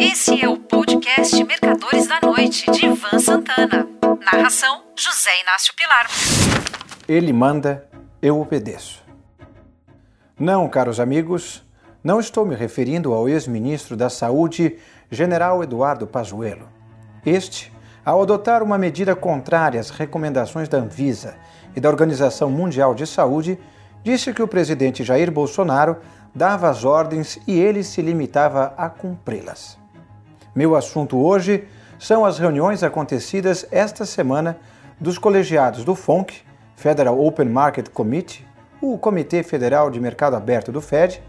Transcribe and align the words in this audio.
Esse 0.00 0.40
é 0.40 0.48
o 0.48 0.56
podcast 0.56 1.42
Mercadores 1.42 2.06
da 2.06 2.20
Noite, 2.22 2.70
de 2.70 2.86
Ivan 2.86 3.18
Santana. 3.18 3.88
Narração: 4.32 4.84
José 4.96 5.30
Inácio 5.42 5.74
Pilar. 5.74 6.06
Ele 7.08 7.32
manda, 7.32 7.84
eu 8.22 8.40
obedeço. 8.40 9.02
Não, 10.38 10.68
caros 10.68 11.00
amigos, 11.00 11.64
não 12.02 12.20
estou 12.20 12.46
me 12.46 12.54
referindo 12.54 13.12
ao 13.12 13.28
ex-ministro 13.28 13.96
da 13.96 14.08
Saúde, 14.08 14.78
General 15.10 15.64
Eduardo 15.64 16.06
Pazuello. 16.06 16.68
Este, 17.26 17.72
ao 18.04 18.22
adotar 18.22 18.62
uma 18.62 18.78
medida 18.78 19.16
contrária 19.16 19.80
às 19.80 19.90
recomendações 19.90 20.68
da 20.68 20.78
Anvisa 20.78 21.36
e 21.74 21.80
da 21.80 21.88
Organização 21.88 22.50
Mundial 22.50 22.94
de 22.94 23.04
Saúde, 23.04 23.58
disse 24.04 24.32
que 24.32 24.42
o 24.42 24.48
presidente 24.48 25.02
Jair 25.02 25.32
Bolsonaro 25.32 25.96
dava 26.32 26.68
as 26.68 26.84
ordens 26.84 27.38
e 27.48 27.58
ele 27.58 27.82
se 27.82 28.00
limitava 28.00 28.72
a 28.76 28.88
cumpri-las. 28.88 29.77
Meu 30.58 30.74
assunto 30.74 31.16
hoje 31.16 31.68
são 32.00 32.24
as 32.24 32.36
reuniões 32.36 32.82
acontecidas 32.82 33.64
esta 33.70 34.04
semana 34.04 34.58
dos 34.98 35.16
colegiados 35.16 35.84
do 35.84 35.94
FONC, 35.94 36.42
Federal 36.74 37.24
Open 37.24 37.48
Market 37.48 37.88
Committee, 37.90 38.44
o 38.82 38.98
Comitê 38.98 39.44
Federal 39.44 39.88
de 39.88 40.00
Mercado 40.00 40.34
Aberto 40.34 40.72
do 40.72 40.80
Fed, 40.80 41.22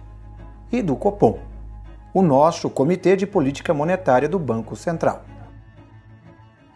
e 0.72 0.82
do 0.82 0.96
Copom, 0.96 1.38
o 2.12 2.24
nosso 2.24 2.72
Comitê 2.72 3.16
de 3.16 3.28
Política 3.28 3.72
Monetária 3.72 4.28
do 4.28 4.40
Banco 4.40 4.76
Central. 4.76 5.24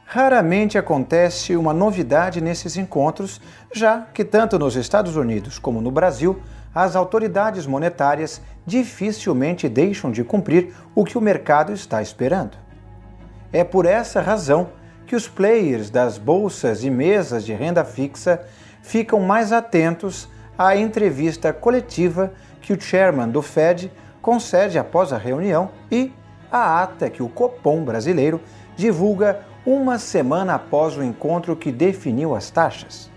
Raramente 0.06 0.78
acontece 0.78 1.58
uma 1.58 1.74
novidade 1.74 2.40
nesses 2.40 2.78
encontros, 2.78 3.42
já 3.74 4.02
que 4.14 4.24
tanto 4.24 4.60
nos 4.60 4.76
Estados 4.76 5.16
Unidos 5.16 5.58
como 5.58 5.82
no 5.82 5.90
Brasil, 5.90 6.40
as 6.74 6.96
autoridades 6.96 7.68
monetárias 7.68 8.42
dificilmente 8.66 9.70
deixam 9.70 10.12
de 10.12 10.24
cumprir 10.24 10.74
o 10.96 11.04
que 11.04 11.18
o 11.18 11.22
mercado 11.22 11.72
está 11.74 12.02
esperando. 12.02 12.58
É 13.52 13.64
por 13.64 13.86
essa 13.86 14.22
razão 14.22 14.70
que 15.06 15.16
os 15.16 15.28
players 15.28 15.90
das 15.90 16.18
bolsas 16.18 16.84
e 16.84 16.90
mesas 16.90 17.46
de 17.46 17.54
renda 17.54 17.84
fixa 17.84 18.42
ficam 18.82 19.20
mais 19.20 19.52
atentos 19.52 20.28
à 20.58 20.76
entrevista 20.76 21.54
coletiva 21.54 22.34
que 22.62 22.74
o 22.74 22.82
chairman 22.82 23.30
do 23.30 23.42
Fed 23.42 23.92
concede 24.22 24.80
após 24.80 25.12
a 25.12 25.18
reunião 25.18 25.70
e 25.92 26.12
à 26.52 26.82
ata 26.82 27.10
que 27.10 27.22
o 27.22 27.30
Copom 27.30 27.84
brasileiro 27.84 28.42
divulga 28.76 29.42
uma 29.66 30.00
semana 30.00 30.56
após 30.56 30.98
o 30.98 31.04
encontro 31.04 31.56
que 31.56 31.72
definiu 31.72 32.36
as 32.36 32.50
taxas. 32.50 33.13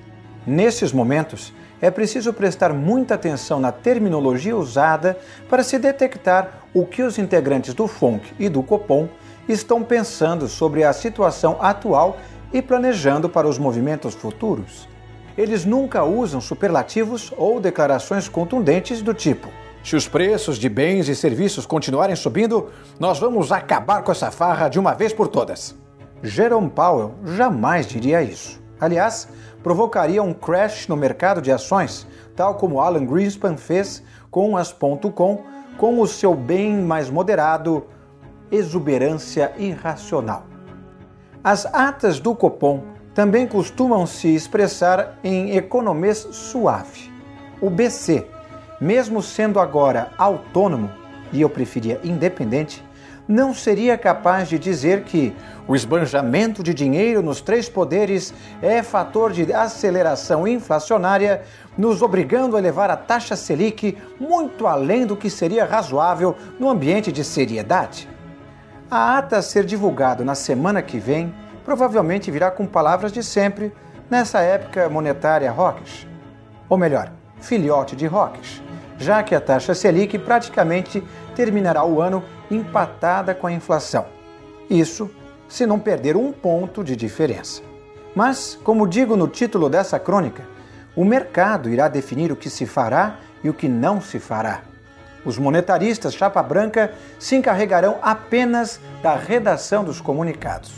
Nesses 0.47 0.93
momentos, 0.93 1.53
é 1.81 1.91
preciso 1.91 2.33
prestar 2.33 2.73
muita 2.73 3.15
atenção 3.15 3.59
na 3.59 3.73
terminologia 3.73 4.57
usada 4.57 5.19
para 5.49 5.65
se 5.65 5.79
detectar 5.79 6.61
o 6.73 6.87
que 6.87 7.03
os 7.03 7.19
integrantes 7.19 7.75
do 7.75 7.89
FONC 7.89 8.33
e 8.39 8.49
do 8.49 8.63
COPOM 8.63 9.09
estão 9.49 9.83
pensando 9.83 10.47
sobre 10.47 10.85
a 10.85 10.93
situação 10.93 11.57
atual 11.61 12.17
e 12.53 12.63
planejando 12.63 13.29
para 13.29 13.49
os 13.49 13.59
movimentos 13.59 14.15
futuros. 14.15 14.89
Eles 15.37 15.65
nunca 15.65 16.05
usam 16.05 16.41
superlativos 16.41 17.33
ou 17.37 17.61
declarações 17.61 18.29
contundentes 18.29 19.03
do 19.03 19.13
tipo: 19.13 19.49
se 19.83 19.97
os 19.97 20.09
preços 20.09 20.59
de 20.59 20.69
bens 20.69 21.09
e 21.09 21.15
serviços 21.15 21.67
continuarem 21.67 22.17
subindo, 22.17 22.71
nós 22.99 23.19
vamos 23.19 23.53
acabar 23.53 24.03
com 24.03 24.13
essa 24.13 24.31
farra 24.31 24.69
de 24.69 24.79
uma 24.79 24.95
vez 24.95 25.13
por 25.13 25.29
todas. 25.29 25.75
Jerome 26.23 26.71
Powell 26.71 27.15
jamais 27.37 27.87
diria 27.87 28.23
isso. 28.23 28.65
Aliás, 28.81 29.29
provocaria 29.67 30.23
um 30.23 30.33
crash 30.33 30.87
no 30.87 30.97
mercado 30.97 31.43
de 31.43 31.51
ações, 31.51 32.07
tal 32.37 32.55
como 32.55 32.81
Alan 32.81 33.05
Greenspan 33.05 33.57
fez 33.57 34.01
com 34.31 34.57
as 34.57 34.73
.com, 34.73 35.43
com 35.77 36.01
o 36.01 36.07
seu 36.07 36.37
bem 36.37 36.81
mais 36.81 37.11
moderado 37.11 37.85
exuberância 38.49 39.53
irracional. 39.59 40.45
As 41.43 41.67
atas 41.67 42.21
do 42.21 42.33
Copom 42.33 42.81
também 43.13 43.45
costumam 43.45 44.07
se 44.07 44.33
expressar 44.33 45.19
em 45.25 45.57
economês 45.57 46.19
suave. 46.31 47.13
O 47.61 47.69
BC, 47.69 48.25
mesmo 48.81 49.21
sendo 49.21 49.59
agora 49.59 50.13
autônomo, 50.17 50.89
e 51.33 51.41
eu 51.41 51.51
preferia 51.51 52.01
independente, 52.05 52.85
não 53.29 53.53
seria 53.53 53.99
capaz 53.99 54.49
de 54.49 54.59
dizer 54.59 55.03
que 55.03 55.35
o 55.67 55.75
esbanjamento 55.75 56.63
de 56.63 56.73
dinheiro 56.73 57.23
nos 57.23 57.41
três 57.41 57.69
poderes 57.69 58.33
é 58.63 58.83
fator 58.83 59.33
de 59.33 59.53
aceleração 59.53 60.47
inflacionária, 60.47 61.43
nos 61.77 62.03
obrigando 62.03 62.57
a 62.57 62.61
levar 62.61 62.91
a 62.91 62.97
taxa 62.97 63.35
Selic 63.35 63.99
muito 64.21 64.67
além 64.67 65.05
do 65.05 65.17
que 65.17 65.29
seria 65.29 65.65
razoável 65.65 66.37
no 66.59 66.69
ambiente 66.69 67.11
de 67.11 67.25
seriedade. 67.25 68.09
A 68.91 69.19
ata 69.19 69.39
a 69.39 69.43
ser 69.43 69.65
divulgado 69.65 70.25
na 70.25 70.37
semana 70.37 70.81
que 70.81 70.99
vem 70.99 71.35
provavelmente 71.65 72.31
virá 72.31 72.51
com 72.51 72.65
palavras 72.65 73.11
de 73.11 73.23
sempre 73.25 73.73
nessa 74.09 74.41
época 74.41 74.89
monetária 74.89 75.51
rockish. 75.51 76.07
Ou 76.69 76.79
melhor, 76.79 77.11
filhote 77.41 77.97
de 77.97 78.07
rockish, 78.07 78.63
já 78.99 79.23
que 79.23 79.35
a 79.35 79.41
taxa 79.41 79.75
Selic 79.75 80.19
praticamente 80.19 81.03
terminará 81.35 81.85
o 81.85 82.01
ano 82.01 82.25
empatada 82.51 83.35
com 83.35 83.47
a 83.47 83.53
inflação. 83.53 84.07
Isso 84.69 85.11
se 85.49 85.67
não 85.67 85.79
perder 85.79 86.17
um 86.17 86.33
ponto 86.33 86.83
de 86.83 86.97
diferença. 86.97 87.63
Mas, 88.15 88.59
como 88.65 88.89
digo 88.89 89.17
no 89.17 89.29
título 89.29 89.69
dessa 89.69 89.99
crônica, 89.99 90.45
o 90.95 91.05
mercado 91.05 91.69
irá 91.69 91.89
definir 91.89 92.33
o 92.33 92.37
que 92.37 92.49
se 92.49 92.65
fará 92.65 93.19
e 93.45 93.51
o 93.51 93.55
que 93.55 93.69
não 93.69 94.01
se 94.01 94.19
fará. 94.19 94.63
Os 95.25 95.39
monetaristas 95.39 96.15
chapa 96.15 96.43
branca 96.43 96.93
se 97.19 97.37
encarregarão 97.37 97.99
apenas 98.01 98.81
da 99.03 99.15
redação 99.15 99.85
dos 99.85 100.01
comunicados. 100.01 100.73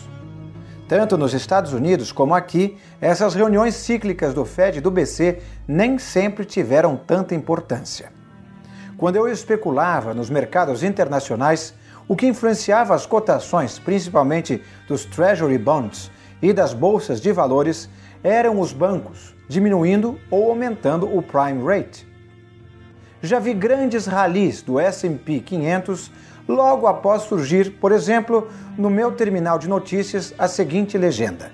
Tanto 0.88 1.18
nos 1.18 1.34
Estados 1.34 1.74
Unidos 1.74 2.10
como 2.10 2.34
aqui, 2.34 2.78
essas 2.98 3.34
reuniões 3.34 3.74
cíclicas 3.74 4.32
do 4.32 4.46
Fed 4.46 4.78
e 4.78 4.80
do 4.80 4.90
BC 4.90 5.38
nem 5.66 5.98
sempre 5.98 6.46
tiveram 6.46 6.96
tanta 6.96 7.34
importância. 7.34 8.10
Quando 8.96 9.16
eu 9.16 9.28
especulava 9.28 10.14
nos 10.14 10.30
mercados 10.30 10.82
internacionais, 10.82 11.74
o 12.08 12.16
que 12.16 12.26
influenciava 12.26 12.94
as 12.94 13.04
cotações, 13.04 13.78
principalmente 13.78 14.62
dos 14.88 15.04
Treasury 15.04 15.58
Bonds 15.58 16.10
e 16.40 16.54
das 16.54 16.72
bolsas 16.72 17.20
de 17.20 17.32
valores, 17.32 17.90
eram 18.24 18.58
os 18.58 18.72
bancos, 18.72 19.34
diminuindo 19.46 20.18
ou 20.30 20.48
aumentando 20.48 21.06
o 21.06 21.20
prime 21.20 21.62
rate. 21.62 22.08
Já 23.22 23.38
vi 23.38 23.52
grandes 23.52 24.06
ralis 24.06 24.62
do 24.62 24.80
S&P 24.80 25.40
500 25.40 26.10
logo 26.48 26.86
após 26.86 27.22
surgir, 27.22 27.72
por 27.78 27.92
exemplo, 27.92 28.48
no 28.76 28.88
meu 28.88 29.12
terminal 29.12 29.58
de 29.58 29.68
notícias 29.68 30.34
a 30.38 30.48
seguinte 30.48 30.96
legenda: 30.96 31.52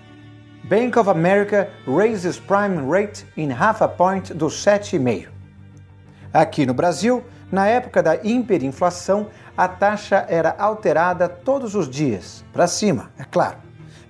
Bank 0.63 0.97
of 0.99 1.11
America 1.11 1.69
raises 1.87 2.39
prime 2.39 2.89
rate 2.89 3.27
in 3.37 3.51
half 3.51 3.83
a 3.83 3.89
point 3.89 4.33
do 4.33 4.47
7,5. 4.47 5.29
Aqui 6.33 6.65
no 6.65 6.73
Brasil, 6.73 7.23
na 7.53 7.67
época 7.67 8.03
da 8.03 8.17
hiperinflação, 8.17 9.29
a 9.57 9.69
taxa 9.69 10.25
era 10.29 10.55
alterada 10.59 11.29
todos 11.29 11.75
os 11.75 11.89
dias, 11.89 12.45
para 12.53 12.67
cima, 12.67 13.11
é 13.19 13.25
claro, 13.25 13.59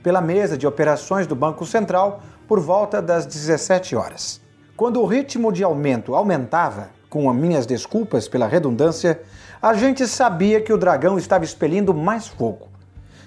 pela 0.02 0.20
mesa 0.20 0.56
de 0.56 0.66
operações 0.66 1.26
do 1.26 1.34
Banco 1.34 1.66
Central 1.66 2.22
por 2.46 2.60
volta 2.60 3.02
das 3.02 3.26
17 3.26 3.96
horas. 3.96 4.40
Quando 4.76 5.00
o 5.00 5.06
ritmo 5.06 5.52
de 5.52 5.62
aumento 5.62 6.14
aumentava, 6.14 6.90
com 7.14 7.30
as 7.30 7.36
minhas 7.36 7.64
desculpas 7.64 8.26
pela 8.26 8.48
redundância, 8.48 9.22
a 9.62 9.72
gente 9.72 10.04
sabia 10.04 10.60
que 10.60 10.72
o 10.72 10.76
dragão 10.76 11.16
estava 11.16 11.44
expelindo 11.44 11.94
mais 11.94 12.26
fogo. 12.26 12.66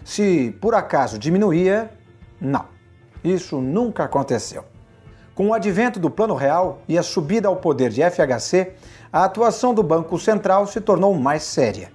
Se 0.03 0.53
por 0.59 0.75
acaso 0.75 1.17
diminuía, 1.17 1.89
não. 2.37 2.65
Isso 3.23 3.61
nunca 3.61 4.03
aconteceu. 4.03 4.65
Com 5.33 5.47
o 5.47 5.53
advento 5.53 6.01
do 6.01 6.09
Plano 6.09 6.35
Real 6.35 6.81
e 6.85 6.97
a 6.97 7.01
subida 7.01 7.47
ao 7.47 7.55
poder 7.55 7.89
de 7.89 8.01
FHC, 8.01 8.73
a 9.09 9.23
atuação 9.23 9.73
do 9.73 9.81
Banco 9.81 10.19
Central 10.19 10.67
se 10.67 10.81
tornou 10.81 11.13
mais 11.13 11.43
séria. 11.43 11.89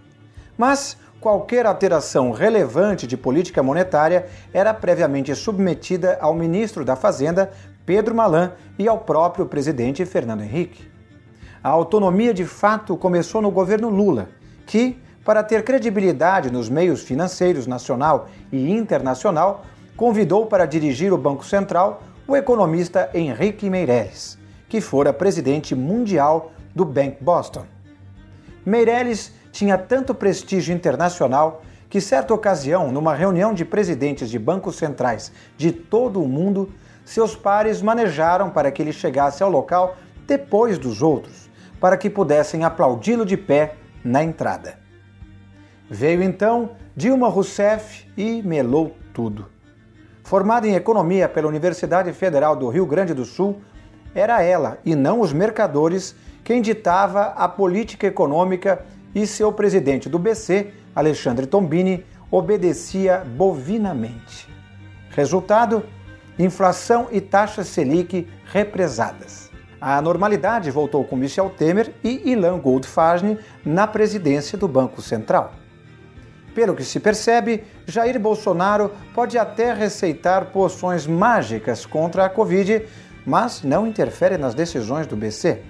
Mas 0.57 0.97
qualquer 1.21 1.67
alteração 1.67 2.31
relevante 2.31 3.07
de 3.07 3.19
política 3.19 3.63
monetária 3.63 4.29
era 4.51 4.73
previamente 4.73 5.35
submetida 5.35 6.17
ao 6.23 6.33
ministro 6.33 6.87
da 6.87 6.97
Fazenda, 6.97 7.51
Pedro 7.85 8.15
Malan, 8.15 8.53
e 8.79 8.89
ao 8.89 9.01
próprio 9.01 9.45
presidente 9.45 10.07
Fernando 10.07 10.41
Henrique. 10.41 10.92
A 11.65 11.69
autonomia 11.69 12.35
de 12.35 12.45
fato 12.45 12.97
começou 12.97 13.41
no 13.41 13.49
governo 13.49 13.89
Lula, 13.89 14.31
que, 14.67 15.01
para 15.25 15.45
ter 15.45 15.63
credibilidade 15.63 16.51
nos 16.51 16.69
meios 16.69 17.03
financeiros 17.03 17.69
nacional 17.69 18.29
e 18.51 18.73
internacional, 18.73 19.65
convidou 19.97 20.47
para 20.47 20.67
dirigir 20.67 21.13
o 21.13 21.19
Banco 21.19 21.45
Central 21.45 22.03
o 22.27 22.35
economista 22.35 23.09
Henrique 23.15 23.71
Meirelles, 23.71 24.37
que 24.69 24.81
fora 24.81 25.13
presidente 25.13 25.73
mundial 25.73 26.51
do 26.75 26.85
Bank 26.85 27.19
Boston. 27.21 27.65
Meirelles 28.67 29.33
tinha 29.53 29.79
tanto 29.79 30.17
prestígio 30.17 30.75
internacional 30.75 31.63
que, 31.89 32.01
certa 32.01 32.35
ocasião, 32.35 32.91
numa 32.91 33.15
reunião 33.15 33.55
de 33.55 33.65
presidentes 33.65 34.29
de 34.29 34.39
bancos 34.39 34.75
centrais 34.75 35.31
de 35.57 35.71
todo 35.71 36.21
o 36.21 36.27
mundo, 36.27 36.73
seus 37.05 37.37
pares 37.37 37.81
manejaram 37.81 38.51
para 38.51 38.73
que 38.73 38.83
ele 38.83 38.93
chegasse 38.93 39.45
ao 39.45 39.51
local 39.51 39.97
depois 40.27 40.79
dos 40.79 41.03
outros, 41.03 41.42
para 41.83 41.97
que 41.97 42.09
pudessem 42.09 42.63
aplaudi-lo 42.63 43.27
de 43.27 43.37
pé 43.37 43.75
na 44.05 44.23
entrada. 44.23 44.79
Veio 45.91 46.23
então 46.23 46.77
Dilma 46.95 47.29
Rousseff 47.29 48.07
e 48.17 48.41
melou 48.41 48.97
tudo. 49.13 49.47
Formada 50.23 50.69
em 50.69 50.77
economia 50.77 51.29
pela 51.29 51.49
Universidade 51.49 52.13
Federal 52.13 52.55
do 52.55 52.69
Rio 52.69 52.87
Grande 52.87 53.13
do 53.13 53.25
Sul, 53.25 53.61
era 54.15 54.41
ela 54.45 54.79
e 54.85 54.95
não 54.95 55.21
os 55.21 55.33
mercadores 55.33 56.15
quem 56.45 56.63
ditava 56.63 57.35
a 57.37 57.49
política 57.49 58.07
econômica 58.07 58.85
e 59.13 59.27
seu 59.27 59.53
presidente 59.53 60.09
do 60.09 60.21
BC, 60.21 60.73
Alexandre 60.95 61.47
Tombini, 61.47 62.07
obedecia 62.31 63.27
bovinamente. 63.27 64.49
Resultado: 65.11 65.83
inflação 66.39 67.09
e 67.11 67.21
taxas 67.21 67.67
Selic 67.67 68.29
represadas. 68.45 69.52
A 69.85 70.01
normalidade 70.01 70.71
voltou 70.71 71.03
com 71.03 71.17
Michel 71.17 71.51
Temer 71.51 71.93
e 72.05 72.31
Ilan 72.31 72.61
Goldfasne 72.61 73.37
na 73.65 73.85
presidência 73.85 74.57
do 74.57 74.69
Banco 74.69 75.03
Central. 75.03 75.55
Pelo 76.55 76.77
que 76.77 76.85
se 76.85 77.01
percebe, 77.01 77.65
Jair 77.85 78.17
Bolsonaro 78.21 78.93
pode 79.13 79.37
até 79.37 79.73
receitar 79.73 80.53
poções 80.53 81.05
mágicas 81.05 81.85
contra 81.85 82.25
a 82.25 82.31
Covid, 82.31 82.87
mas 83.27 83.65
não 83.65 83.85
interfere 83.85 84.39
nas 84.39 84.55
decisões 84.55 85.09
do 85.09 85.17
BC. 85.17 85.63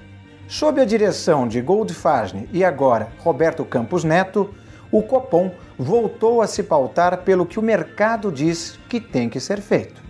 Sob 0.46 0.78
a 0.78 0.84
direção 0.84 1.48
de 1.48 1.62
Goldfasne 1.62 2.50
e 2.52 2.62
agora 2.62 3.08
Roberto 3.20 3.64
Campos 3.64 4.04
Neto, 4.04 4.54
o 4.90 5.02
Copom 5.02 5.50
voltou 5.78 6.42
a 6.42 6.46
se 6.46 6.62
pautar 6.62 7.22
pelo 7.22 7.46
que 7.46 7.58
o 7.58 7.62
mercado 7.62 8.30
diz 8.30 8.78
que 8.90 9.00
tem 9.00 9.30
que 9.30 9.40
ser 9.40 9.62
feito. 9.62 10.02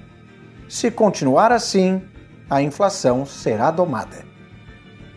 Se 0.69 0.90
continuar 0.90 1.52
assim, 1.52 2.02
a 2.52 2.60
inflação 2.60 3.25
será 3.25 3.70
domada. 3.70 4.26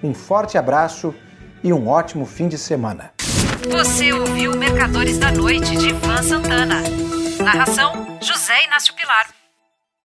Um 0.01 0.13
forte 0.13 0.57
abraço 0.57 1.13
e 1.61 1.73
um 1.73 1.89
ótimo 1.89 2.25
fim 2.25 2.47
de 2.47 2.57
semana. 2.57 3.11
Você 3.69 4.13
ouviu 4.13 4.55
Mercadores 4.55 5.17
da 5.17 5.33
Noite 5.33 5.75
de 5.75 5.89
Ivan 5.89 6.23
Santana. 6.23 6.81
Narração: 7.43 8.17
José 8.21 8.63
Inácio 8.63 8.93
Pilar. 8.93 9.44